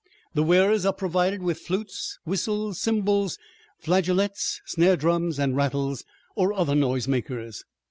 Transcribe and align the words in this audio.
The 0.33 0.41
wearers 0.41 0.83
are 0.83 0.93
provided 0.93 1.43
with 1.43 1.59
flutes, 1.59 2.17
whistles, 2.23 2.79
cymbals, 2.81 3.37
flageolets, 3.77 4.59
snare 4.65 4.97
drums, 4.97 5.37
and 5.37 5.55
rattles, 5.55 6.05
or 6.35 6.53
other 6.55 6.73
noise 6.73 7.07
makers. 7.07 7.63